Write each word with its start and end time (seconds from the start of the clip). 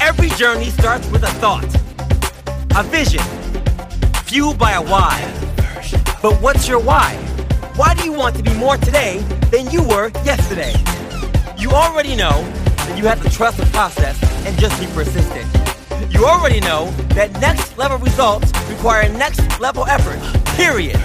Every 0.00 0.30
journey 0.30 0.70
starts 0.70 1.06
with 1.10 1.22
a 1.24 1.32
thought, 1.42 1.62
a 2.74 2.82
vision, 2.84 3.20
fueled 4.24 4.58
by 4.58 4.72
a 4.72 4.82
why. 4.82 5.20
But 6.22 6.40
what's 6.40 6.66
your 6.66 6.78
why? 6.78 7.14
Why 7.76 7.92
do 7.92 8.04
you 8.04 8.14
want 8.14 8.34
to 8.36 8.42
be 8.42 8.54
more 8.54 8.78
today 8.78 9.18
than 9.50 9.70
you 9.70 9.82
were 9.82 10.08
yesterday? 10.24 10.72
You 11.58 11.72
already 11.72 12.16
know 12.16 12.42
that 12.76 12.96
you 12.96 13.04
have 13.04 13.22
to 13.22 13.28
trust 13.28 13.58
the 13.58 13.66
process 13.66 14.18
and 14.46 14.58
just 14.58 14.80
be 14.80 14.86
persistent. 14.94 15.46
You 16.10 16.24
already 16.24 16.60
know 16.60 16.90
that 17.10 17.30
next 17.42 17.76
level 17.76 17.98
results 17.98 18.50
require 18.70 19.06
next 19.10 19.60
level 19.60 19.84
effort, 19.84 20.18
period. 20.56 20.98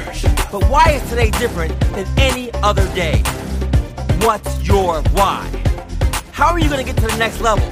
But 0.53 0.63
why 0.69 0.91
is 0.91 1.09
today 1.09 1.31
different 1.31 1.77
than 1.91 2.07
any 2.17 2.49
other 2.63 2.85
day? 2.95 3.21
What's 4.21 4.61
your 4.67 5.01
why? 5.13 5.47
How 6.33 6.51
are 6.51 6.59
you 6.59 6.69
going 6.69 6.85
to 6.85 6.93
get 6.93 7.01
to 7.01 7.07
the 7.07 7.17
next 7.17 7.39
level? 7.39 7.65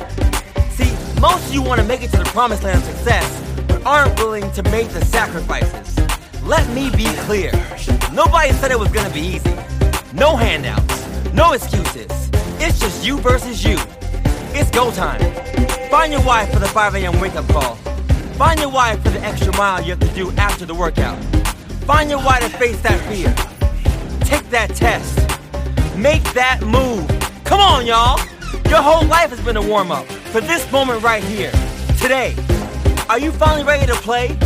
See, 0.72 0.92
most 1.20 1.48
of 1.48 1.54
you 1.54 1.62
want 1.62 1.82
to 1.82 1.86
make 1.86 2.04
it 2.04 2.12
to 2.12 2.18
the 2.18 2.26
promised 2.26 2.64
land 2.64 2.78
of 2.80 2.86
success, 2.86 3.44
but 3.68 3.86
aren't 3.86 4.18
willing 4.18 4.50
to 4.54 4.64
make 4.64 4.88
the 4.90 5.04
sacrifices. 5.04 5.98
Let 6.44 6.68
me 6.74 6.90
be 6.92 7.06
clear. 7.26 7.52
Nobody 8.14 8.54
said 8.54 8.72
it 8.72 8.80
was 8.80 8.90
going 8.90 9.06
to 9.06 9.14
be 9.14 9.20
easy. 9.20 9.54
No 10.14 10.38
handouts, 10.38 11.06
no 11.34 11.52
excuses. 11.52 12.08
It's 12.60 12.80
just 12.80 13.06
you 13.06 13.20
versus 13.20 13.64
you. 13.66 13.78
It's 14.54 14.72
go 14.72 14.90
time. 14.92 15.20
Find 15.90 16.14
your 16.14 16.22
why 16.22 16.46
for 16.46 16.60
the 16.60 16.68
5 16.68 16.96
a.m. 16.96 17.20
wake 17.20 17.36
up 17.36 17.48
call. 17.50 17.76
Find 18.36 18.60
your 18.60 18.70
why 18.70 18.96
for 18.96 19.10
the 19.10 19.20
extra 19.20 19.56
mile 19.58 19.82
you 19.82 19.90
have 19.90 20.00
to 20.00 20.16
do 20.16 20.32
after 20.38 20.66
the 20.66 20.74
workout. 20.74 21.22
Find 21.86 22.10
your 22.10 22.20
why 22.20 22.40
to 22.40 22.50
face 22.50 22.80
that 22.82 23.00
fear. 23.10 23.36
Take 24.22 24.50
that 24.50 24.74
test. 24.74 25.27
Make 25.98 26.24
that 26.34 26.62
move. 26.62 27.08
Come 27.44 27.60
on, 27.60 27.88
y'all. 27.88 28.20
Your 28.70 28.84
whole 28.84 29.04
life 29.08 29.32
has 29.32 29.42
been 29.42 29.58
a 29.58 29.62
warm 29.62 29.92
up 29.92 30.06
for 30.06 30.42
this 30.42 30.72
moment 30.72 31.02
right 31.02 31.24
here. 31.24 31.52
Today. 32.00 32.36
Are 33.10 33.18
you 33.18 33.32
finally 33.32 33.64
ready 33.64 33.88
to 33.88 33.96
play? 33.96 34.38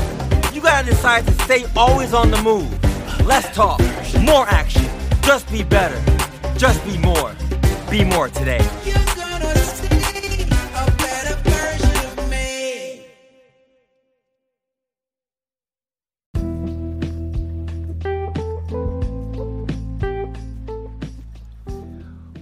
You 0.54 0.62
gotta 0.62 0.86
decide 0.86 1.26
to 1.26 1.34
stay 1.44 1.66
always 1.76 2.14
on 2.14 2.32
the 2.32 2.42
move. 2.42 2.70
Less 3.26 3.54
talk, 3.54 3.82
more 4.22 4.48
action. 4.48 4.86
Just 5.24 5.52
be 5.52 5.62
better. 5.64 6.02
Just 6.58 6.86
be 6.86 6.98
more. 6.98 7.36
Be 7.90 8.06
more 8.06 8.30
today. 8.30 8.66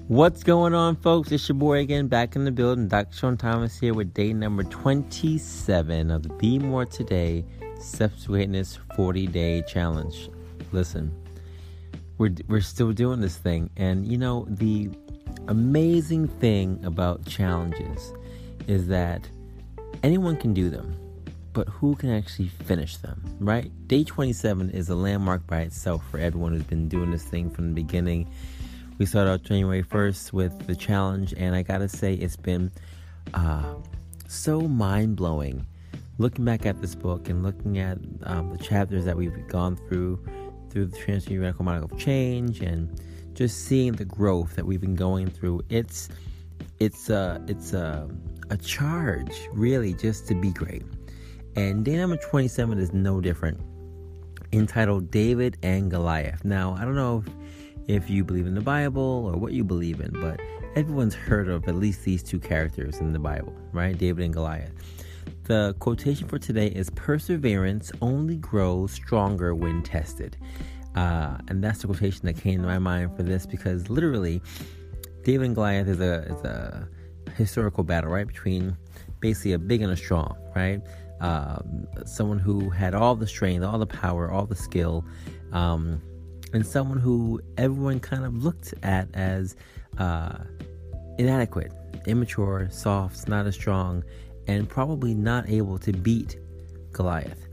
What's 0.10 0.42
going 0.42 0.74
on, 0.74 0.96
folks? 0.96 1.32
It's 1.32 1.48
your 1.48 1.56
boy 1.56 1.82
again, 1.82 2.08
back 2.08 2.36
in 2.36 2.44
the 2.44 2.52
building. 2.52 2.88
Dr. 2.88 3.16
Sean 3.16 3.38
Thomas 3.38 3.78
here 3.78 3.94
with 3.94 4.12
day 4.12 4.34
number 4.34 4.64
27 4.64 6.10
of 6.10 6.24
the 6.24 6.30
Be 6.30 6.58
More 6.58 6.84
Today 6.84 7.46
Steps 7.80 8.24
to 8.24 8.30
Greatness 8.30 8.80
40 8.96 9.28
Day 9.28 9.62
Challenge. 9.68 10.32
Listen, 10.72 11.16
we're, 12.18 12.34
we're 12.48 12.60
still 12.60 12.92
doing 12.92 13.20
this 13.22 13.38
thing, 13.38 13.70
and 13.78 14.08
you 14.08 14.18
know, 14.18 14.48
the 14.50 14.90
amazing 15.48 16.28
thing 16.28 16.84
about 16.84 17.24
challenges 17.28 18.12
is 18.66 18.88
that 18.88 19.30
anyone 20.02 20.38
can 20.38 20.56
do 20.56 20.72
them, 20.72 20.98
but 21.54 21.70
who 21.70 21.96
can 21.96 22.10
actually 22.10 22.48
finish 22.48 22.98
them, 22.98 23.24
right? 23.40 23.70
Day 23.88 24.04
27 24.04 24.72
is 24.72 24.90
a 24.90 24.96
landmark 24.96 25.46
by 25.46 25.60
itself 25.60 26.02
for 26.10 26.18
everyone 26.18 26.54
who's 26.54 26.64
been 26.64 26.90
doing 26.90 27.12
this 27.12 27.26
thing 27.26 27.52
from 27.52 27.68
the 27.68 27.76
beginning 27.76 28.28
we 29.00 29.06
started 29.06 29.32
out 29.32 29.44
January 29.44 29.82
1st 29.82 30.34
with 30.34 30.68
the 30.68 30.76
challenge, 30.76 31.34
and 31.36 31.56
I 31.56 31.64
gotta 31.64 31.90
say, 31.90 32.14
it's 32.14 32.36
been 32.36 32.72
uh, 33.34 33.74
so 34.28 34.62
mind 34.62 35.16
blowing 35.16 35.66
looking 36.20 36.44
back 36.44 36.66
at 36.66 36.82
this 36.82 36.96
book 36.96 37.30
and 37.30 37.42
looking 37.42 37.80
at 37.80 37.98
um, 38.24 38.52
the 38.52 38.58
chapters 38.58 39.06
that 39.06 39.16
we've 39.18 39.48
gone 39.48 39.78
through 39.88 40.24
through 40.70 40.86
the 40.86 40.98
transcendental 40.98 41.64
model 41.64 41.86
of 41.86 41.98
change 41.98 42.60
and 42.60 43.02
just 43.34 43.66
seeing 43.66 43.94
the 43.94 44.06
growth 44.06 44.56
that 44.56 44.66
we've 44.66 44.82
been 44.82 44.96
going 44.96 45.30
through. 45.30 45.62
It's 45.70 46.10
it's 46.80 47.10
a 47.10 47.44
it's 47.48 47.74
a 47.74 48.08
a 48.50 48.58
charge 48.58 49.32
really 49.54 49.94
just 49.94 50.28
to 50.28 50.36
be 50.36 50.52
great. 50.52 50.84
And 51.56 51.84
day 51.86 51.96
number 51.96 52.18
27 52.18 52.78
is 52.78 52.94
no 52.94 53.22
different. 53.22 53.60
Entitled 54.52 55.10
David 55.12 55.58
and 55.64 55.90
Goliath. 55.90 56.44
Now, 56.44 56.76
I 56.78 56.84
don't 56.84 56.96
know 56.96 57.24
if 57.26 57.34
if 57.90 58.08
you 58.08 58.24
believe 58.24 58.46
in 58.46 58.54
the 58.54 58.62
Bible 58.62 59.32
or 59.34 59.40
what 59.40 59.52
you 59.52 59.64
believe 59.64 60.00
in, 60.00 60.12
but 60.22 60.40
everyone's 60.76 61.16
heard 61.16 61.50
of 61.50 61.68
at 61.68 61.74
least 61.74 62.04
these 62.04 62.22
two 62.22 62.40
characters 62.40 63.00
in 63.00 63.14
the 63.14 63.20
Bible, 63.20 63.52
right? 63.74 63.98
David 63.98 64.24
and 64.24 64.34
Goliath. 64.34 64.72
The 65.46 65.76
quotation 65.80 66.28
for 66.28 66.38
today 66.38 66.68
is 66.68 66.92
Perseverance 66.92 67.92
only 68.00 68.38
grows 68.38 68.92
stronger 68.92 69.56
when 69.56 69.82
tested. 69.82 70.38
Uh, 70.94 71.40
and 71.48 71.64
that's 71.64 71.82
the 71.82 71.88
quotation 71.88 72.28
that 72.28 72.40
came 72.40 72.62
to 72.62 72.68
my 72.68 72.78
mind 72.78 73.16
for 73.18 73.24
this 73.24 73.48
because 73.48 73.90
literally, 73.90 74.40
David 75.24 75.48
and 75.48 75.56
Goliath 75.56 75.88
is 75.88 76.00
a, 76.00 76.22
is 76.26 76.44
a 76.44 76.88
historical 77.36 77.84
battle, 77.84 78.12
right? 78.12 78.28
Between 78.28 78.78
basically 79.20 79.54
a 79.54 79.60
big 79.60 79.82
and 79.82 79.92
a 79.92 79.98
strong, 79.98 80.38
right? 80.56 80.80
Um, 81.22 81.88
someone 82.06 82.38
who 82.38 82.70
had 82.70 82.94
all 82.94 83.16
the 83.16 83.28
strength, 83.28 83.64
all 83.64 83.80
the 83.80 83.88
power, 83.88 84.32
all 84.32 84.46
the 84.46 84.56
skill, 84.56 85.04
um, 85.52 86.00
and 86.54 86.66
someone 86.66 87.00
who 87.00 87.42
everyone 87.58 88.00
kind 88.00 88.26
of 88.26 88.44
looked 88.44 88.74
at 88.84 89.08
as 89.14 89.56
uh, 89.98 90.38
inadequate, 91.18 91.72
immature, 92.08 92.68
soft, 92.72 93.28
not 93.28 93.46
as 93.46 93.56
strong, 93.56 94.04
and 94.48 94.68
probably 94.68 95.14
not 95.14 95.48
able 95.50 95.78
to 95.78 95.92
beat 95.92 96.40
Goliath. 96.92 97.48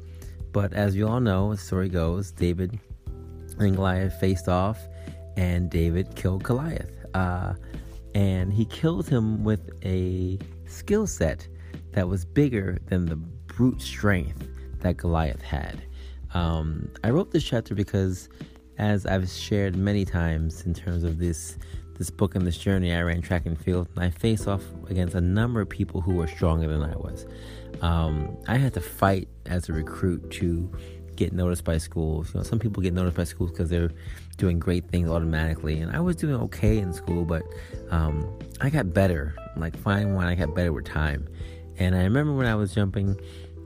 But 0.53 0.73
as 0.73 0.97
you 0.97 1.07
all 1.07 1.21
know, 1.21 1.53
the 1.53 1.59
story 1.59 1.89
goes, 1.89 2.31
David 2.31 2.79
and 3.59 3.77
Goliath 3.77 4.19
faced 4.19 4.49
off, 4.49 4.79
and 5.37 5.69
David 5.71 6.15
killed 6.17 6.43
Goliath. 6.43 7.05
Uh, 7.15 7.55
and 8.15 8.53
he 8.53 8.65
killed 8.65 9.09
him 9.09 9.45
with 9.45 9.71
a 9.85 10.39
skill 10.67 11.07
set 11.07 11.47
that 11.93 12.09
was 12.09 12.25
bigger 12.25 12.79
than 12.87 13.07
the 13.07 13.17
brute 13.17 13.83
strength 13.83 14.49
that 14.81 14.97
Goliath 14.97 15.43
had. 15.43 15.83
Um, 16.33 16.91
I 17.05 17.11
wrote 17.11 17.31
this 17.31 17.45
chapter 17.45 17.75
because 17.75 18.29
as 18.79 19.07
I've 19.07 19.29
shared 19.29 19.77
many 19.77 20.05
times 20.05 20.67
in 20.67 20.75
terms 20.75 21.05
of 21.05 21.19
this 21.19 21.59
this 21.99 22.11
book 22.11 22.35
and 22.35 22.47
this 22.47 22.59
journey, 22.59 22.93
I 22.93 23.01
ran 23.01 23.23
track 23.23 23.47
and 23.47 23.59
field. 23.59 23.89
and 23.95 24.05
I 24.05 24.11
faced 24.11 24.47
off 24.47 24.63
against 24.89 25.15
a 25.15 25.21
number 25.21 25.63
of 25.63 25.69
people 25.71 26.03
who 26.03 26.15
were 26.15 26.27
stronger 26.27 26.69
than 26.69 26.83
I 26.83 26.95
was. 26.95 27.27
Um, 27.81 28.37
I 28.47 28.59
had 28.59 28.75
to 28.75 28.83
fight 28.83 29.29
as 29.47 29.71
a 29.71 29.73
recruit 29.73 30.31
to 30.33 30.71
get 31.17 31.33
noticed 31.33 31.65
by 31.65 31.79
schools. 31.79 32.35
You 32.35 32.41
know, 32.41 32.45
some 32.45 32.59
people 32.59 32.83
get 32.83 32.93
noticed 32.93 33.17
by 33.17 33.25
schools 33.25 33.51
because 33.51 33.71
they're 33.71 33.91
doing 34.37 34.59
great 34.59 34.89
things 34.91 35.09
automatically, 35.09 35.81
and 35.81 35.95
I 35.95 36.01
was 36.01 36.17
doing 36.17 36.35
okay 36.35 36.79
in 36.79 36.93
school, 36.93 37.25
but 37.25 37.43
um, 37.91 38.39
I 38.61 38.69
got 38.69 38.93
better. 38.93 39.35
Like 39.57 39.77
fine 39.79 40.15
wine, 40.15 40.27
I 40.27 40.35
got 40.35 40.55
better 40.55 40.73
with 40.73 40.85
time. 40.85 41.27
And 41.79 41.95
I 41.95 42.05
remember 42.05 42.35
when 42.35 42.47
I 42.47 42.55
was 42.55 42.75
jumping 42.75 43.19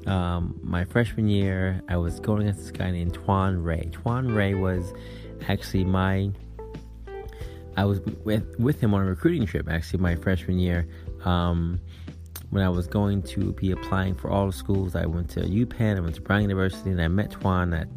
um, 0.06 0.58
my 0.62 0.84
freshman 0.84 1.28
year, 1.28 1.82
I 1.88 1.96
was 1.96 2.20
going 2.20 2.42
against 2.42 2.60
this 2.60 2.70
guy 2.70 2.90
named 2.90 3.14
Twan 3.14 3.64
Ray. 3.64 3.90
Twan 3.92 4.34
Ray 4.34 4.54
was 4.54 4.92
actually 5.48 5.84
my. 5.84 6.30
I 7.76 7.84
was 7.84 8.00
with 8.24 8.58
with 8.58 8.80
him 8.80 8.94
on 8.94 9.02
a 9.02 9.06
recruiting 9.06 9.46
trip. 9.46 9.68
Actually, 9.68 10.00
my 10.00 10.16
freshman 10.16 10.58
year, 10.58 10.88
um, 11.24 11.80
when 12.50 12.62
I 12.62 12.68
was 12.68 12.86
going 12.86 13.22
to 13.24 13.52
be 13.52 13.70
applying 13.70 14.14
for 14.14 14.30
all 14.30 14.46
the 14.46 14.52
schools, 14.52 14.96
I 14.96 15.06
went 15.06 15.30
to 15.30 15.40
UPenn. 15.40 15.96
I 15.96 16.00
went 16.00 16.14
to 16.16 16.20
Brown 16.20 16.42
University, 16.42 16.90
and 16.90 17.00
I 17.00 17.08
met 17.08 17.30
Twan 17.30 17.78
at 17.78 17.88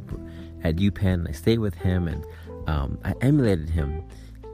at 0.64 0.75
UPenn. 0.75 1.14
And 1.14 1.28
I 1.28 1.31
stayed 1.31 1.59
with 1.59 1.75
him, 1.75 2.08
and 2.08 2.26
um, 2.67 2.99
I 3.03 3.14
emulated 3.22 3.70
him. 3.70 4.03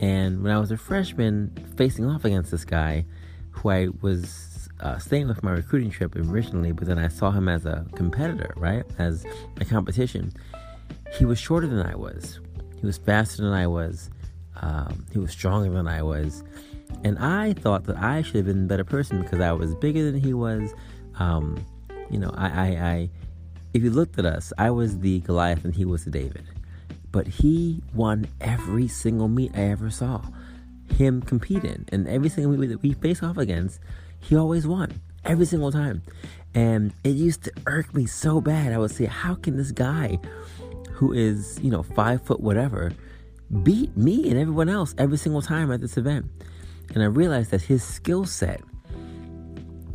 And 0.02 0.42
when 0.44 0.52
I 0.54 0.60
was 0.60 0.72
a 0.72 0.78
freshman, 0.78 1.52
facing 1.76 2.06
off 2.06 2.24
against 2.24 2.52
this 2.52 2.64
guy, 2.64 3.06
who 3.52 3.70
I 3.70 3.90
was 4.02 4.49
uh, 4.80 4.98
staying 4.98 5.28
with 5.28 5.44
my 5.44 5.52
recruiting 5.52 5.90
trip 5.90 6.16
originally, 6.16 6.72
but 6.72 6.88
then 6.88 6.98
I 6.98 7.08
saw 7.08 7.32
him 7.32 7.48
as 7.48 7.66
a 7.66 7.86
competitor, 7.96 8.54
right? 8.58 8.86
As 8.98 9.26
a 9.60 9.66
competition. 9.66 10.34
He 11.14 11.26
was 11.26 11.40
shorter 11.40 11.68
than 11.68 11.86
I 11.86 11.96
was. 11.96 12.40
He 12.80 12.86
was 12.86 12.98
faster 12.98 13.44
than 13.44 13.54
I 13.54 13.68
was. 13.68 14.10
Um, 14.62 15.06
he 15.12 15.20
was 15.20 15.32
stronger 15.32 15.70
than 15.70 15.88
I 15.88 16.02
was. 16.02 16.44
And 17.04 17.18
I 17.20 17.54
thought 17.54 17.86
that 17.86 17.98
I 17.98 18.22
should 18.22 18.36
have 18.36 18.46
been 18.46 18.66
a 18.66 18.68
better 18.68 18.84
person 18.84 19.22
because 19.22 19.40
I 19.40 19.52
was 19.52 19.76
bigger 19.76 20.12
than 20.12 20.20
he 20.20 20.34
was. 20.34 20.74
Um, 21.18 21.64
you 22.10 22.20
know, 22.20 22.32
I, 22.36 22.48
I, 22.48 22.68
I, 22.92 23.10
if 23.74 23.84
you 23.84 23.90
looked 23.90 24.18
at 24.18 24.26
us, 24.26 24.52
I 24.58 24.72
was 24.72 25.00
the 25.00 25.20
Goliath 25.22 25.66
and 25.66 25.76
he 25.76 25.86
was 25.86 26.06
the 26.06 26.12
David. 26.12 26.44
But 27.12 27.28
he 27.28 27.82
won 27.94 28.28
every 28.40 28.88
single 28.88 29.28
meet 29.28 29.52
I 29.56 29.62
ever 29.62 29.90
saw 29.90 30.22
him 30.94 31.22
compete 31.22 31.64
in. 31.64 31.86
And 31.92 32.08
every 32.08 32.30
single 32.30 32.58
meet 32.58 32.68
that 32.68 32.82
we 32.82 32.94
face 32.94 33.24
off 33.24 33.38
against, 33.38 33.80
he 34.20 34.36
always 34.36 34.68
won 34.68 35.00
every 35.26 35.46
single 35.46 35.72
time. 35.72 36.02
And 36.56 36.94
it 37.04 37.16
used 37.16 37.44
to 37.44 37.52
irk 37.68 37.94
me 37.94 38.06
so 38.06 38.42
bad. 38.42 38.74
I 38.74 38.78
would 38.78 38.92
say, 38.92 39.06
how 39.06 39.36
can 39.36 39.58
this 39.58 39.72
guy 39.72 40.20
who 41.00 41.14
is, 41.14 41.60
you 41.62 41.72
know, 41.72 41.82
five 41.82 42.22
foot 42.24 42.42
whatever 42.42 42.92
beat 43.64 43.96
me 43.98 44.30
and 44.30 44.40
everyone 44.40 44.70
else 44.70 44.94
every 44.98 45.18
single 45.18 45.42
time 45.42 45.72
at 45.72 45.82
this 45.82 45.98
event. 45.98 46.30
And 46.94 47.04
I 47.04 47.06
realized 47.06 47.52
that 47.52 47.62
his 47.62 47.84
skill 47.84 48.26
set 48.26 48.62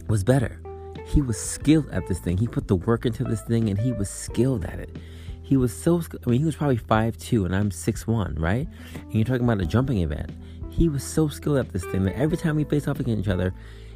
was 0.08 0.24
better. 0.24 0.60
He 1.06 1.20
was 1.20 1.38
skilled 1.38 1.88
at 1.90 2.06
this 2.06 2.18
thing. 2.18 2.38
He 2.38 2.46
put 2.46 2.68
the 2.68 2.76
work 2.76 3.04
into 3.04 3.24
this 3.24 3.42
thing 3.42 3.68
and 3.68 3.78
he 3.78 3.92
was 3.92 4.08
skilled 4.08 4.64
at 4.64 4.78
it. 4.78 4.96
He 5.42 5.56
was 5.58 5.76
so, 5.76 6.00
I 6.26 6.30
mean, 6.30 6.40
he 6.40 6.46
was 6.46 6.56
probably 6.56 6.78
five 6.78 7.18
two, 7.18 7.44
and 7.44 7.54
I'm 7.54 7.70
six 7.70 8.06
one, 8.06 8.34
right? 8.36 8.66
And 8.94 9.14
you're 9.14 9.24
talking 9.24 9.44
about 9.44 9.60
a 9.60 9.66
jumping 9.66 9.98
event. 9.98 10.30
He 10.70 10.88
was 10.88 11.04
so 11.04 11.28
skilled 11.28 11.58
at 11.58 11.70
this 11.70 11.84
thing 11.84 12.04
that 12.04 12.16
every 12.16 12.38
time 12.38 12.56
we 12.56 12.64
faced 12.64 12.88
off 12.88 12.98
against 12.98 13.26
each 13.26 13.32
other, 13.32 13.52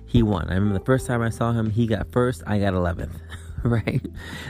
he 0.08 0.22
won. 0.22 0.48
I 0.48 0.54
remember 0.54 0.78
the 0.78 0.84
first 0.84 1.06
time 1.06 1.22
I 1.22 1.28
saw 1.28 1.52
him, 1.52 1.70
he 1.70 1.86
got 1.86 2.10
first, 2.10 2.42
I 2.46 2.58
got 2.58 2.72
11th, 2.72 3.20
right? 3.62 4.04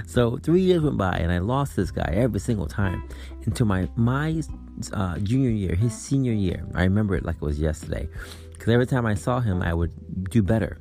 So 0.07 0.39
three 0.39 0.61
years 0.61 0.83
went 0.83 0.97
by 0.97 1.19
and 1.19 1.33
I 1.33 1.39
lost 1.39 1.77
this 1.77 1.91
guy 1.91 2.11
every 2.15 2.41
single 2.41 2.67
time 2.67 3.07
until 3.45 3.67
my, 3.67 3.89
my 3.97 4.41
uh, 4.93 5.19
junior 5.19 5.51
year, 5.51 5.75
his 5.75 5.97
senior 5.97 6.33
year. 6.33 6.65
I 6.75 6.85
remember 6.85 7.17
it 7.17 7.25
like 7.25 7.37
it 7.37 7.43
was 7.43 7.59
yesterday 7.59 8.09
because 8.53 8.69
every 8.69 8.87
time 8.87 9.05
I 9.05 9.15
saw 9.15 9.41
him, 9.41 9.61
I 9.61 9.75
would 9.75 10.31
do 10.31 10.43
better 10.43 10.79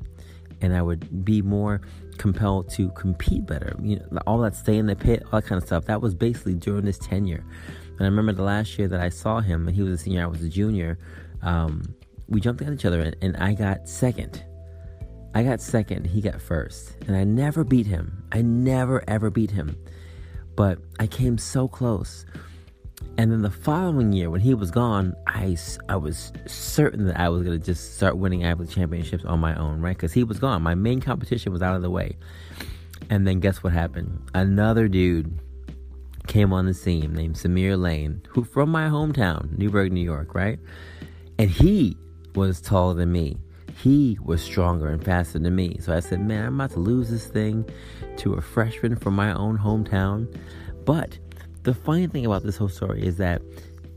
and 0.61 0.75
I 0.75 0.81
would 0.81 1.25
be 1.25 1.41
more 1.41 1.81
compelled 2.19 2.69
to 2.71 2.89
compete 2.91 3.45
better. 3.45 3.75
You 3.81 3.97
know, 4.11 4.19
all 4.27 4.39
that 4.39 4.55
stay 4.55 4.77
in 4.77 4.85
the 4.85 4.95
pit, 4.95 5.23
all 5.25 5.41
that 5.41 5.47
kind 5.47 5.61
of 5.61 5.67
stuff. 5.67 5.85
That 5.85 6.01
was 6.01 6.13
basically 6.13 6.55
during 6.55 6.85
this 6.85 6.97
tenure. 6.97 7.43
And 7.97 8.01
I 8.01 8.05
remember 8.05 8.33
the 8.33 8.43
last 8.43 8.77
year 8.77 8.87
that 8.87 8.99
I 8.99 9.09
saw 9.09 9.39
him, 9.39 9.67
and 9.67 9.75
he 9.75 9.81
was 9.81 9.93
a 9.93 10.03
senior, 10.03 10.23
I 10.23 10.27
was 10.27 10.43
a 10.43 10.49
junior. 10.49 10.99
Um, 11.41 11.83
we 12.27 12.41
jumped 12.41 12.61
at 12.61 12.71
each 12.71 12.85
other, 12.85 13.01
and, 13.01 13.15
and 13.21 13.37
I 13.37 13.53
got 13.53 13.87
second. 13.87 14.43
I 15.37 15.43
got 15.43 15.61
second, 15.61 16.07
he 16.07 16.19
got 16.19 16.41
first. 16.41 16.93
And 17.05 17.15
I 17.15 17.23
never 17.23 17.63
beat 17.63 17.85
him. 17.85 18.23
I 18.31 18.41
never, 18.41 19.03
ever 19.07 19.29
beat 19.29 19.51
him. 19.51 19.77
But 20.55 20.79
I 20.99 21.05
came 21.05 21.37
so 21.37 21.67
close. 21.67 22.25
And 23.19 23.31
then 23.31 23.43
the 23.43 23.51
following 23.51 24.13
year, 24.13 24.31
when 24.31 24.41
he 24.41 24.55
was 24.55 24.71
gone, 24.71 25.13
I, 25.27 25.55
I 25.89 25.95
was 25.95 26.33
certain 26.47 27.05
that 27.05 27.19
I 27.19 27.29
was 27.29 27.43
going 27.43 27.59
to 27.59 27.63
just 27.63 27.97
start 27.97 28.17
winning 28.17 28.47
Ivy 28.47 28.65
championships 28.65 29.25
on 29.25 29.39
my 29.39 29.53
own, 29.53 29.79
right? 29.79 29.95
Because 29.95 30.11
he 30.11 30.23
was 30.23 30.39
gone. 30.39 30.63
My 30.63 30.73
main 30.73 31.01
competition 31.01 31.53
was 31.53 31.61
out 31.61 31.75
of 31.75 31.83
the 31.83 31.91
way. 31.91 32.17
And 33.11 33.27
then 33.27 33.39
guess 33.39 33.61
what 33.61 33.73
happened? 33.73 34.19
Another 34.33 34.87
dude 34.87 35.39
came 36.25 36.51
on 36.51 36.65
the 36.65 36.73
scene 36.73 37.13
named 37.13 37.35
Samyr 37.35 37.79
Laine, 37.79 38.23
who 38.29 38.43
from 38.43 38.71
my 38.71 38.89
hometown, 38.89 39.55
Newburgh, 39.55 39.91
New 39.91 40.01
York, 40.01 40.33
right? 40.33 40.57
And 41.37 41.51
he 41.51 41.95
was 42.33 42.59
taller 42.59 42.95
than 42.95 43.11
me. 43.11 43.37
He 43.81 44.17
was 44.23 44.41
stronger 44.41 44.87
and 44.87 45.03
faster 45.03 45.37
than 45.37 45.55
me. 45.55 45.77
So 45.79 45.93
I 45.93 45.99
said, 45.99 46.19
man, 46.19 46.45
I'm 46.45 46.55
about 46.55 46.71
to 46.71 46.79
lose 46.79 47.09
this 47.09 47.27
thing 47.27 47.69
to 48.17 48.33
a 48.33 48.41
freshman 48.41 48.95
from 48.95 49.15
my 49.15 49.33
own 49.33 49.57
hometown. 49.57 50.35
But 50.83 51.17
the 51.63 51.73
funny 51.73 52.07
thing 52.07 52.25
about 52.25 52.43
this 52.43 52.57
whole 52.57 52.69
story 52.69 53.05
is 53.05 53.17
that 53.17 53.41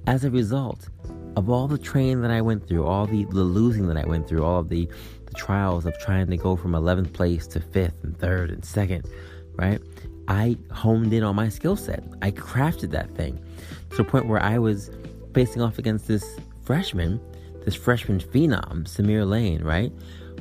as 0.06 0.24
a 0.24 0.30
result 0.30 0.88
of 1.36 1.48
all 1.48 1.68
the 1.68 1.78
training 1.78 2.20
that 2.22 2.30
I 2.30 2.42
went 2.42 2.66
through, 2.66 2.84
all 2.84 3.06
the, 3.06 3.24
the 3.24 3.42
losing 3.42 3.86
that 3.88 3.96
I 3.96 4.04
went 4.06 4.28
through, 4.28 4.44
all 4.44 4.60
of 4.60 4.68
the, 4.68 4.88
the 5.24 5.34
trials 5.34 5.86
of 5.86 5.98
trying 5.98 6.26
to 6.26 6.36
go 6.36 6.56
from 6.56 6.72
11th 6.72 7.12
place 7.12 7.46
to 7.48 7.60
5th 7.60 8.04
and 8.04 8.18
3rd 8.18 8.52
and 8.52 8.62
2nd, 8.62 9.08
right? 9.54 9.80
I 10.28 10.58
honed 10.70 11.12
in 11.12 11.22
on 11.22 11.36
my 11.36 11.48
skill 11.48 11.76
set. 11.76 12.04
I 12.20 12.32
crafted 12.32 12.90
that 12.90 13.10
thing 13.12 13.42
to 13.90 13.96
the 13.96 14.04
point 14.04 14.26
where 14.26 14.42
I 14.42 14.58
was 14.58 14.90
facing 15.32 15.62
off 15.62 15.78
against 15.78 16.06
this 16.06 16.38
freshman, 16.64 17.20
this 17.70 17.80
freshman 17.80 18.18
phenom, 18.18 18.82
Samyr 18.82 19.28
Laine, 19.28 19.62
right? 19.62 19.92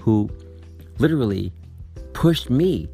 Who 0.02 0.32
literally 0.98 1.54
pushed 2.14 2.50
me 2.50 2.90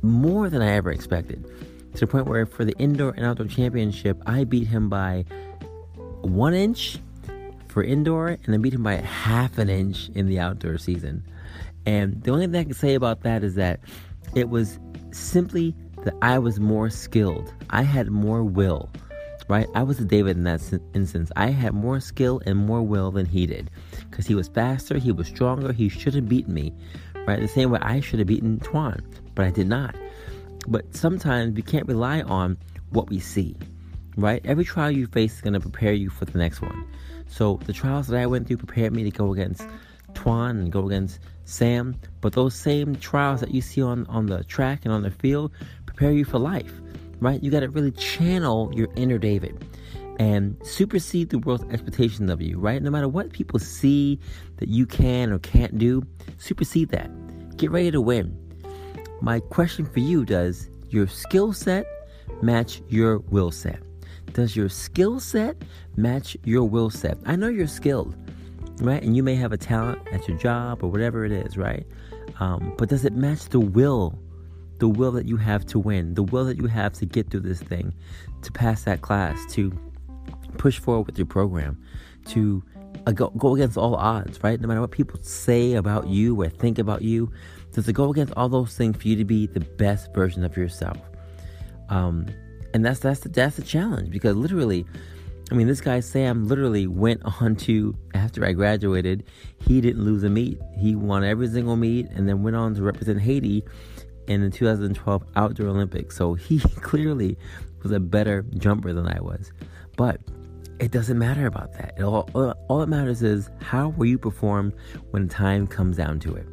more 0.00 0.48
than 0.48 0.62
I 0.62 0.72
ever 0.72 0.90
expected 0.90 1.44
to 1.92 2.00
the 2.00 2.06
point 2.06 2.26
where 2.26 2.46
for 2.46 2.64
the 2.64 2.74
indoor 2.78 3.10
and 3.10 3.26
outdoor 3.26 3.48
championship, 3.48 4.16
I 4.26 4.44
beat 4.44 4.68
him 4.68 4.88
by 4.88 5.26
one 6.22 6.54
inch 6.54 6.98
for 7.68 7.84
indoor 7.84 8.28
and 8.28 8.46
then 8.46 8.62
beat 8.62 8.72
him 8.72 8.82
by 8.82 8.94
half 8.94 9.58
an 9.58 9.68
inch 9.68 10.08
in 10.14 10.26
the 10.26 10.38
outdoor 10.38 10.78
season. 10.78 11.22
And 11.84 12.22
the 12.22 12.30
only 12.30 12.46
thing 12.46 12.56
I 12.56 12.64
can 12.64 12.72
say 12.72 12.94
about 12.94 13.24
that 13.24 13.44
is 13.44 13.56
that 13.56 13.80
it 14.34 14.48
was 14.48 14.78
simply 15.10 15.74
that 16.04 16.14
I 16.22 16.38
was 16.38 16.58
more 16.58 16.88
skilled. 16.88 17.52
I 17.68 17.82
had 17.82 18.08
more 18.08 18.42
will, 18.42 18.88
right? 19.50 19.66
I 19.74 19.82
was 19.82 19.98
a 19.98 20.04
David 20.04 20.36
in 20.36 20.44
that 20.44 20.62
instance. 20.94 21.32
I 21.34 21.48
had 21.48 21.74
more 21.74 21.98
skill 21.98 22.40
and 22.46 22.56
more 22.56 22.82
will 22.82 23.10
than 23.10 23.26
he 23.26 23.46
did 23.46 23.68
because 24.08 24.24
he 24.24 24.36
was 24.36 24.46
faster, 24.46 24.96
he 24.96 25.10
was 25.10 25.26
stronger, 25.26 25.72
he 25.72 25.88
should 25.88 26.14
have 26.14 26.28
beaten 26.28 26.54
me, 26.54 26.72
right? 27.26 27.40
The 27.40 27.48
same 27.48 27.70
way 27.70 27.80
I 27.82 27.98
should 27.98 28.20
have 28.20 28.28
beaten 28.28 28.60
Tuan, 28.60 29.02
but 29.34 29.44
I 29.44 29.50
did 29.50 29.66
not. 29.66 29.96
But 30.68 30.94
sometimes 30.94 31.56
we 31.56 31.62
can't 31.62 31.88
rely 31.88 32.22
on 32.22 32.58
what 32.90 33.10
we 33.10 33.18
see, 33.18 33.56
right? 34.16 34.40
Every 34.44 34.64
trial 34.64 34.92
you 34.92 35.08
face 35.08 35.34
is 35.34 35.40
going 35.40 35.54
to 35.54 35.60
prepare 35.60 35.94
you 35.94 36.10
for 36.10 36.26
the 36.26 36.38
next 36.38 36.62
one. 36.62 36.86
So 37.26 37.58
the 37.64 37.72
trials 37.72 38.06
that 38.06 38.20
I 38.20 38.26
went 38.26 38.46
through 38.46 38.58
prepared 38.58 38.92
me 38.92 39.02
to 39.02 39.10
go 39.10 39.32
against 39.32 39.66
Tuan 40.14 40.58
and 40.58 40.72
go 40.72 40.86
against 40.86 41.18
Sam. 41.44 41.96
But 42.20 42.34
those 42.34 42.54
same 42.54 42.94
trials 42.94 43.40
that 43.40 43.52
you 43.52 43.62
see 43.62 43.82
on, 43.82 44.06
on 44.06 44.26
the 44.26 44.44
track 44.44 44.82
and 44.84 44.94
on 44.94 45.02
the 45.02 45.10
field 45.10 45.50
prepare 45.86 46.12
you 46.12 46.24
for 46.24 46.38
life, 46.38 46.80
right? 47.20 47.42
You 47.42 47.50
got 47.50 47.60
to 47.60 47.68
really 47.68 47.92
channel 47.92 48.72
your 48.74 48.88
inner 48.96 49.18
David 49.18 49.64
and 50.18 50.56
supersede 50.62 51.30
the 51.30 51.38
world's 51.38 51.64
expectations 51.72 52.30
of 52.30 52.42
you, 52.42 52.58
right? 52.58 52.82
No 52.82 52.90
matter 52.90 53.08
what 53.08 53.32
people 53.32 53.58
see 53.58 54.18
that 54.56 54.68
you 54.68 54.84
can 54.84 55.32
or 55.32 55.38
can't 55.38 55.78
do, 55.78 56.02
supersede 56.36 56.90
that. 56.90 57.10
Get 57.56 57.70
ready 57.70 57.90
to 57.90 58.00
win. 58.00 58.36
My 59.22 59.40
question 59.40 59.86
for 59.86 60.00
you 60.00 60.24
does 60.24 60.68
your 60.88 61.06
skill 61.06 61.52
set 61.52 61.86
match 62.42 62.82
your 62.88 63.18
will 63.18 63.50
set? 63.50 63.80
Does 64.32 64.54
your 64.54 64.68
skill 64.68 65.20
set 65.20 65.56
match 65.96 66.36
your 66.44 66.64
will 66.64 66.90
set? 66.90 67.18
I 67.26 67.36
know 67.36 67.48
you're 67.48 67.66
skilled, 67.66 68.14
right? 68.80 69.02
And 69.02 69.16
you 69.16 69.22
may 69.22 69.34
have 69.36 69.52
a 69.52 69.58
talent 69.58 70.00
at 70.12 70.28
your 70.28 70.36
job 70.36 70.82
or 70.82 70.90
whatever 70.90 71.24
it 71.24 71.32
is, 71.32 71.56
right? 71.56 71.86
Um, 72.38 72.74
but 72.78 72.88
does 72.88 73.04
it 73.04 73.12
match 73.12 73.46
the 73.46 73.60
will, 73.60 74.18
the 74.80 74.88
will 74.88 75.12
that 75.12 75.26
you 75.26 75.36
have 75.36 75.64
to 75.66 75.78
win, 75.78 76.14
the 76.14 76.22
will 76.22 76.46
that 76.46 76.56
you 76.56 76.66
have 76.66 76.94
to 76.94 77.06
get 77.06 77.30
through 77.30 77.40
this 77.40 77.60
thing, 77.60 77.94
to 78.42 78.50
pass 78.50 78.82
that 78.84 79.02
class, 79.02 79.38
to 79.52 79.70
push 80.58 80.78
forward 80.78 81.06
with 81.06 81.18
your 81.18 81.26
program, 81.26 81.80
to 82.24 82.62
go, 83.14 83.54
against 83.54 83.76
all 83.76 83.94
odds, 83.94 84.42
right? 84.42 84.60
No 84.60 84.68
matter 84.68 84.80
what 84.80 84.90
people 84.90 85.20
say 85.22 85.74
about 85.74 86.08
you 86.08 86.40
or 86.40 86.48
think 86.48 86.78
about 86.78 87.02
you, 87.02 87.30
does 87.72 87.88
it 87.88 87.92
go 87.92 88.10
against 88.10 88.32
all 88.36 88.48
those 88.48 88.74
things 88.74 88.96
for 88.96 89.06
you 89.06 89.16
to 89.16 89.24
be 89.24 89.46
the 89.46 89.60
best 89.60 90.12
version 90.14 90.44
of 90.44 90.56
yourself? 90.56 90.98
Um, 91.88 92.26
and 92.72 92.84
that's 92.84 93.00
that's 93.00 93.20
the, 93.20 93.28
that's 93.28 93.56
the 93.56 93.62
challenge 93.62 94.10
because 94.10 94.36
literally, 94.36 94.86
I 95.50 95.54
mean, 95.54 95.66
this 95.66 95.80
guy 95.80 96.00
Sam 96.00 96.48
literally 96.48 96.86
went 96.86 97.22
on 97.40 97.56
to 97.56 97.96
after 98.14 98.44
I 98.44 98.52
graduated, 98.52 99.24
he 99.66 99.80
didn't 99.80 100.04
lose 100.04 100.24
a 100.24 100.30
meet. 100.30 100.58
He 100.78 100.94
won 100.94 101.24
every 101.24 101.48
single 101.48 101.76
meet 101.76 102.06
and 102.10 102.28
then 102.28 102.42
went 102.42 102.56
on 102.56 102.74
to 102.76 102.82
represent 102.82 103.20
Haiti 103.20 103.64
in 104.30 104.40
the 104.42 104.50
2012 104.50 105.24
Outdoor 105.36 105.68
Olympics. 105.68 106.16
So 106.16 106.34
he 106.34 106.58
clearly 106.76 107.36
was 107.82 107.92
a 107.92 108.00
better 108.00 108.42
jumper 108.56 108.92
than 108.92 109.06
I 109.06 109.20
was. 109.20 109.52
But 109.96 110.20
it 110.78 110.90
doesn't 110.90 111.18
matter 111.18 111.46
about 111.46 111.72
that. 111.74 111.94
It 111.98 112.02
all, 112.02 112.30
uh, 112.34 112.54
all 112.68 112.78
that 112.78 112.88
matters 112.88 113.22
is 113.22 113.50
how 113.60 113.88
will 113.90 114.06
you 114.06 114.18
perform 114.18 114.72
when 115.10 115.26
the 115.26 115.34
time 115.34 115.66
comes 115.66 115.96
down 115.98 116.20
to 116.20 116.34
it 116.34 116.46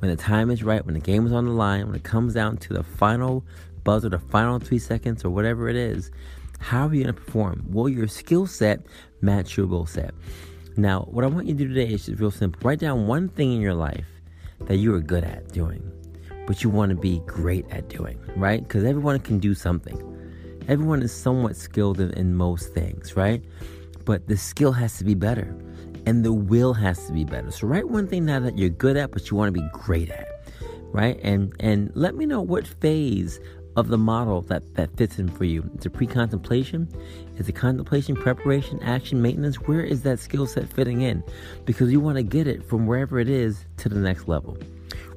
when 0.00 0.10
the 0.10 0.16
time 0.16 0.50
is 0.50 0.62
right, 0.64 0.84
when 0.84 0.94
the 0.94 1.00
game 1.00 1.26
is 1.26 1.32
on 1.32 1.44
the 1.44 1.52
line, 1.52 1.86
when 1.86 1.94
it 1.94 2.02
comes 2.02 2.34
down 2.34 2.56
to 2.56 2.72
the 2.72 2.82
final 2.82 3.44
buzzer, 3.84 4.08
the 4.08 4.18
final 4.18 4.58
three 4.58 4.78
seconds, 4.78 5.24
or 5.24 5.30
whatever 5.30 5.68
it 5.68 5.76
is, 5.76 6.10
how 6.58 6.86
are 6.86 6.94
you 6.94 7.04
going 7.04 7.14
to 7.14 7.20
perform? 7.20 7.64
Will 7.68 7.88
your 7.88 8.08
skill 8.08 8.46
set 8.46 8.80
match 9.20 9.56
your 9.56 9.66
goal 9.66 9.86
set? 9.86 10.14
Now, 10.76 11.02
what 11.10 11.24
I 11.24 11.28
want 11.28 11.46
you 11.46 11.54
to 11.54 11.58
do 11.58 11.68
today 11.68 11.92
is 11.92 12.06
just 12.06 12.18
real 12.18 12.30
simple. 12.30 12.60
Write 12.66 12.78
down 12.78 13.06
one 13.06 13.28
thing 13.28 13.52
in 13.52 13.60
your 13.60 13.74
life 13.74 14.06
that 14.60 14.76
you 14.76 14.94
are 14.94 15.00
good 15.00 15.24
at 15.24 15.52
doing, 15.52 15.82
but 16.50 16.64
you 16.64 16.68
want 16.68 16.90
to 16.90 16.96
be 16.96 17.20
great 17.26 17.64
at 17.70 17.88
doing, 17.88 18.18
right? 18.34 18.66
Because 18.66 18.82
everyone 18.82 19.16
can 19.20 19.38
do 19.38 19.54
something. 19.54 19.96
Everyone 20.66 21.00
is 21.00 21.14
somewhat 21.14 21.54
skilled 21.54 22.00
in, 22.00 22.10
in 22.14 22.34
most 22.34 22.74
things, 22.74 23.14
right? 23.14 23.40
But 24.04 24.26
the 24.26 24.36
skill 24.36 24.72
has 24.72 24.98
to 24.98 25.04
be 25.04 25.14
better 25.14 25.54
and 26.06 26.24
the 26.24 26.32
will 26.32 26.74
has 26.74 27.06
to 27.06 27.12
be 27.12 27.22
better. 27.24 27.52
So 27.52 27.68
write 27.68 27.88
one 27.88 28.08
thing 28.08 28.24
now 28.24 28.40
that 28.40 28.58
you're 28.58 28.68
good 28.68 28.96
at, 28.96 29.12
but 29.12 29.30
you 29.30 29.36
want 29.36 29.54
to 29.54 29.60
be 29.60 29.68
great 29.72 30.10
at, 30.10 30.26
right? 30.90 31.20
And 31.22 31.54
and 31.60 31.92
let 31.94 32.16
me 32.16 32.26
know 32.26 32.40
what 32.40 32.66
phase 32.66 33.38
of 33.76 33.86
the 33.86 33.98
model 33.98 34.40
that 34.42 34.74
that 34.74 34.96
fits 34.96 35.20
in 35.20 35.28
for 35.28 35.44
you. 35.44 35.70
Is 35.78 35.86
it 35.86 35.90
pre-contemplation? 35.90 36.88
Is 37.38 37.48
it 37.48 37.52
contemplation, 37.52 38.16
preparation, 38.16 38.82
action, 38.82 39.22
maintenance? 39.22 39.54
Where 39.68 39.84
is 39.84 40.02
that 40.02 40.18
skill 40.18 40.48
set 40.48 40.68
fitting 40.68 41.02
in? 41.02 41.22
Because 41.64 41.92
you 41.92 42.00
want 42.00 42.16
to 42.16 42.24
get 42.24 42.48
it 42.48 42.68
from 42.68 42.88
wherever 42.88 43.20
it 43.20 43.28
is 43.28 43.66
to 43.76 43.88
the 43.88 44.00
next 44.00 44.26
level. 44.26 44.58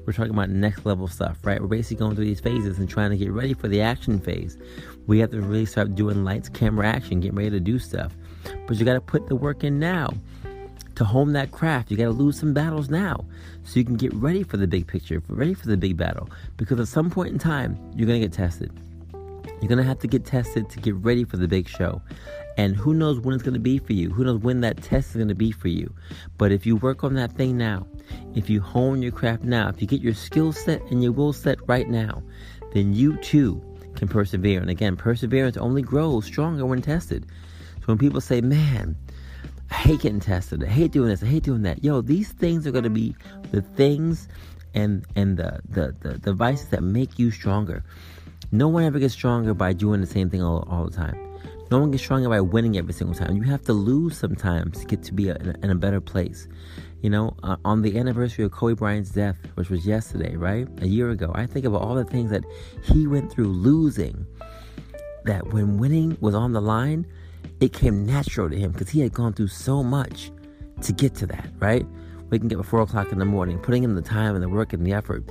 We're 0.05 0.13
talking 0.13 0.33
about 0.33 0.50
next 0.50 0.86
level 0.86 1.07
stuff, 1.07 1.38
right? 1.43 1.62
We're 1.62 1.67
basically 1.67 1.98
going 1.98 2.15
through 2.15 2.25
these 2.25 2.39
phases 2.39 2.77
and 2.77 2.89
trying 2.89 3.12
to 3.12 3.17
get 3.17 3.31
ready 3.31 3.53
for 3.53 3.67
the 3.67 3.81
action 3.81 4.19
phase. 4.19 4.57
We 5.07 5.19
have 5.19 5.31
to 5.31 5.41
really 5.41 5.65
start 5.65 5.95
doing 5.95 6.24
lights, 6.24 6.50
camera, 6.50 6.88
action, 6.88 7.19
getting 7.19 7.38
ready 7.38 7.51
to 7.51 7.60
do 7.60 7.79
stuff. 7.79 8.13
But 8.67 8.77
you 8.77 8.86
got 8.86 8.93
to 8.93 9.01
put 9.01 9.27
the 9.27 9.36
work 9.36 9.63
in 9.63 9.79
now 9.79 10.10
to 10.95 11.03
hone 11.03 11.33
that 11.33 11.51
craft, 11.51 11.91
you 11.91 11.98
got 11.98 12.05
to 12.05 12.12
lose 12.12 12.39
some 12.39 12.53
battles 12.53 12.89
now 12.89 13.25
so 13.63 13.79
you 13.79 13.86
can 13.86 13.95
get 13.95 14.13
ready 14.13 14.43
for 14.43 14.57
the 14.57 14.67
big 14.67 14.88
picture, 14.88 15.22
ready 15.27 15.53
for 15.53 15.67
the 15.67 15.77
big 15.77 15.98
battle. 15.98 16.29
Because 16.57 16.79
at 16.79 16.88
some 16.88 17.10
point 17.10 17.29
in 17.29 17.39
time, 17.39 17.77
you're 17.95 18.07
going 18.07 18.22
to 18.22 18.27
get 18.27 18.33
tested. 18.33 18.72
You're 19.46 19.70
going 19.70 19.78
to 19.78 19.84
have 19.84 20.00
to 20.00 20.08
get 20.08 20.26
tested 20.26 20.70
to 20.70 20.80
get 20.80 20.96
ready 20.96 21.24
for 21.24 21.38
the 21.38 21.48
big 21.48 21.68
show. 21.68 22.02
And 22.58 22.76
who 22.76 22.94
knows 22.94 23.20
when 23.20 23.34
it's 23.34 23.44
going 23.44 23.56
to 23.56 23.60
be 23.60 23.80
for 23.80 23.94
you? 23.94 24.12
Who 24.12 24.24
knows 24.24 24.42
when 24.42 24.62
that 24.62 24.82
test 24.84 25.10
is 25.10 25.16
going 25.16 25.28
to 25.28 25.36
be 25.36 25.52
for 25.52 25.70
you? 25.70 25.94
But 26.38 26.52
if 26.52 26.66
you 26.66 26.76
work 26.76 27.04
on 27.04 27.16
that 27.16 27.32
thing 27.32 27.58
now, 27.58 27.88
if 28.36 28.50
you 28.50 28.62
hone 28.62 29.02
your 29.02 29.12
craft 29.12 29.44
now, 29.44 29.70
if 29.70 29.82
you 29.82 29.88
get 29.88 30.02
your 30.02 30.14
skill 30.14 30.54
set 30.54 30.82
and 30.92 31.02
your 31.02 31.12
will 31.12 31.34
set 31.34 31.58
right 31.68 31.90
now, 31.90 32.22
then 32.74 32.94
you 32.94 33.18
too 33.18 33.62
can 33.96 34.08
persevere. 34.08 34.60
And 34.60 34.70
again, 34.70 34.96
perseverance 34.96 35.58
only 35.58 35.82
grows 35.82 36.26
stronger 36.26 36.66
when 36.66 36.82
tested. 36.82 37.26
So 37.80 37.88
when 37.88 37.98
people 37.98 38.22
say, 38.22 38.42
man, 38.42 38.96
I 39.72 39.76
hate 39.76 40.02
getting 40.02 40.20
tested, 40.20 40.64
I 40.64 40.68
hate 40.68 40.92
doing 40.92 41.10
this, 41.10 41.24
I 41.24 41.28
hate 41.28 41.44
doing 41.44 41.64
that, 41.64 41.84
yo, 41.84 42.02
these 42.02 42.32
things 42.32 42.68
are 42.68 42.72
going 42.72 42.84
to 42.84 42.90
be 42.90 43.16
the 43.52 43.62
things 43.62 44.28
and 44.76 45.06
and 45.16 45.38
the, 45.38 45.60
the, 45.70 45.96
the 46.02 46.18
devices 46.18 46.70
that 46.70 46.84
make 46.84 47.20
you 47.20 47.32
stronger. 47.32 47.84
No 48.53 48.67
one 48.67 48.83
ever 48.83 49.00
gets 49.00 49.15
stronger 49.15 49.55
by 49.55 49.74
doing 49.74 50.00
the 50.00 50.05
same 50.05 50.29
thing 50.29 50.43
all, 50.43 50.63
all 50.69 50.86
the 50.86 50.95
time. 50.95 51.17
No 51.72 51.79
one 51.79 51.89
gets 51.89 52.03
stronger 52.03 52.29
by 52.29 52.39
winning 52.39 52.77
every 52.77 52.93
single 52.93 53.15
time. 53.15 53.36
You 53.36 53.41
have 53.50 53.63
to 53.63 53.74
lose 53.74 54.15
sometimes 54.15 54.81
to 54.81 54.86
get 54.86 55.01
to 55.05 55.13
be 55.15 55.29
a, 55.29 55.38
in, 55.63 55.72
a, 55.72 55.75
better 55.75 56.00
place. 56.00 56.48
You 57.01 57.10
know, 57.10 57.36
uh, 57.41 57.55
on 57.65 57.81
the 57.81 57.98
anniversary 57.98 58.45
of 58.45 58.51
Kobe 58.51 58.75
Bryant's 58.75 59.10
death, 59.10 59.38
which 59.55 59.72
was 59.72 59.88
yesterday, 59.88 60.36
right? 60.36 60.67
A 60.81 60.88
year 60.88 61.10
ago, 61.10 61.31
I 61.33 61.48
think 61.48 61.65
about 61.65 61.81
all 61.81 61.95
the 61.95 62.03
things 62.05 62.29
that 62.29 62.43
he 62.83 63.07
went 63.07 63.31
through 63.31 63.48
losing. 63.48 64.24
That 65.24 65.51
when 65.51 65.79
winning 65.79 66.15
was 66.22 66.36
on 66.36 66.53
the 66.53 66.62
line, 66.62 67.07
it 67.60 67.74
came 67.74 68.05
natural 68.05 68.51
to 68.51 68.55
him 68.55 68.72
because 68.72 68.89
he 68.89 69.00
had 69.00 69.13
gone 69.13 69.33
through 69.33 69.48
so 69.48 69.81
much 69.81 70.29
to 70.83 70.93
get 70.93 71.15
to 71.15 71.25
that, 71.25 71.50
right? 71.57 71.88
Waking 72.29 72.53
up 72.53 72.60
at 72.60 72.65
four 72.67 72.81
o'clock 72.81 73.12
in 73.12 73.17
the 73.17 73.25
morning, 73.25 73.57
putting 73.57 73.83
in 73.83 73.95
the 73.95 74.01
time 74.03 74.36
and 74.36 74.43
the 74.43 74.50
work 74.50 74.74
and 74.74 74.86
the 74.86 74.93
effort 74.93 75.24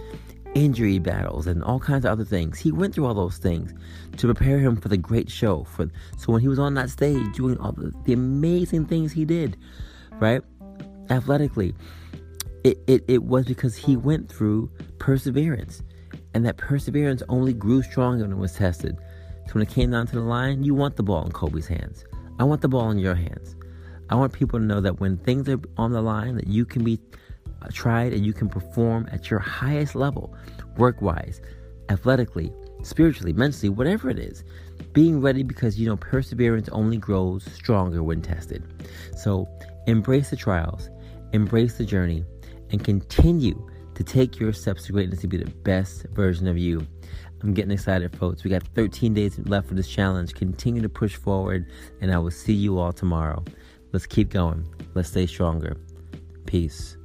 injury 0.55 0.99
battles 0.99 1.47
and 1.47 1.63
all 1.63 1.79
kinds 1.79 2.05
of 2.05 2.13
other 2.13 2.25
things. 2.25 2.59
He 2.59 2.73
went 2.73 2.95
through 2.95 3.07
all 3.07 3.15
those 3.15 3.39
things 3.39 3.73
to 4.17 4.27
prepare 4.27 4.59
him 4.59 4.77
for 4.77 4.89
the 4.89 4.97
great 4.97 5.31
show. 5.31 5.65
For 5.65 5.91
so 6.17 6.33
when 6.33 6.43
he 6.43 6.49
was 6.49 6.59
on 6.59 6.75
that 6.75 6.91
stage 6.91 7.35
doing 7.35 7.59
all 7.59 7.73
the, 7.73 7.93
the 8.05 8.13
amazing 8.13 8.87
things 8.87 9.13
he 9.13 9.25
did, 9.25 9.57
right? 10.19 10.43
Athletically, 11.11 11.75
it, 12.65 12.79
it, 12.87 13.05
it 13.09 13.23
was 13.25 13.47
because 13.47 13.77
he 13.77 13.97
went 13.97 14.29
through 14.29 14.71
perseverance. 14.99 15.83
And 16.35 16.47
that 16.47 16.57
perseverance 16.57 17.23
only 17.29 17.53
grew 17.53 17.83
stronger 17.83 18.25
when 18.25 18.33
it 18.33 18.39
was 18.39 18.55
tested. 18.55 18.97
So 19.47 19.55
when 19.55 19.63
it 19.63 19.69
came 19.69 19.91
down 19.91 20.07
to 20.09 20.15
the 20.15 20.23
line, 20.23 20.63
you 20.63 20.75
want 20.75 20.97
the 20.97 21.03
ball 21.03 21.25
in 21.25 21.33
Kobe's 21.33 21.67
hands. 21.67 22.05
I 22.39 22.45
want 22.45 22.61
the 22.63 22.69
ball 22.69 22.91
in 22.91 22.99
your 22.99 23.15
hands. 23.15 23.57
I 24.09 24.15
want 24.15 24.33
people 24.33 24.59
to 24.59 24.65
know 24.65 24.81
that 24.81 25.01
when 25.01 25.17
things 25.19 25.49
are 25.49 25.61
on 25.77 25.93
the 25.93 26.03
line, 26.03 26.37
that 26.37 26.47
you 26.47 26.65
can 26.65 26.85
be 26.85 27.01
tried 27.71 28.13
and 28.13 28.25
you 28.25 28.33
can 28.33 28.49
perform 28.49 29.09
at 29.13 29.31
your 29.31 29.41
highest 29.41 29.95
level, 29.95 30.35
work 30.77 31.01
wise, 31.03 31.41
athletically, 31.89 32.53
spiritually, 32.83 33.33
mentally, 33.33 33.69
whatever 33.69 34.11
it 34.11 34.19
is. 34.19 34.45
Being 34.93 35.21
ready 35.21 35.43
because 35.43 35.79
you 35.79 35.87
know 35.87 35.97
perseverance 35.97 36.69
only 36.71 36.97
grows 36.97 37.45
stronger 37.53 38.03
when 38.03 38.23
tested. 38.23 38.63
So 39.17 39.49
embrace 39.87 40.31
the 40.31 40.37
trials, 40.37 40.91
embrace 41.33 41.79
the 41.79 41.85
journey, 41.85 42.25
and 42.71 42.85
continue 42.85 43.71
to 43.95 44.05
take 44.05 44.39
your 44.39 44.53
steps 44.53 44.87
to 44.87 44.93
greatness 44.93 45.21
to 45.21 45.29
be 45.29 45.37
the 45.37 45.51
best 45.51 46.07
version 46.13 46.49
of 46.49 46.59
you. 46.59 46.87
I'm 47.43 47.55
getting 47.55 47.73
excited, 47.73 48.17
folks. 48.17 48.45
We 48.45 48.51
got 48.51 48.63
13 48.75 49.15
days 49.15 49.39
left 49.41 49.69
for 49.69 49.75
this 49.75 49.89
challenge. 49.89 50.35
Continue 50.35 50.81
to 50.83 50.89
push 50.89 51.17
forward, 51.17 51.67
and 52.01 52.13
I 52.13 52.19
will 52.19 52.31
see 52.31 52.53
you 52.53 52.79
all 52.79 52.93
tomorrow. 52.93 53.45
Let's 53.93 54.07
keep 54.07 54.31
going. 54.31 54.65
Let's 54.95 55.11
stay 55.11 55.27
stronger. 55.27 55.77
Peace. 56.47 56.97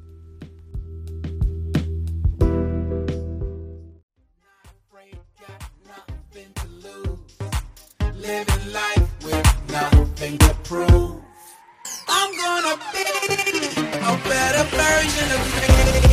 living 8.27 8.73
life 8.73 9.23
with 9.23 9.71
nothing 9.71 10.37
to 10.37 10.53
prove. 10.65 11.15
I'm 12.09 12.31
gonna 12.35 12.75
be 12.91 13.05
a 14.03 14.13
better 14.27 14.63
version 14.75 15.31
of 15.31 16.01
me. 16.01 16.06